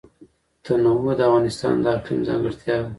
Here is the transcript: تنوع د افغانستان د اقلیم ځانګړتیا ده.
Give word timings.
تنوع 0.63 1.03
د 1.17 1.21
افغانستان 1.29 1.73
د 1.83 1.85
اقلیم 1.95 2.19
ځانګړتیا 2.27 2.75
ده. 2.81 2.87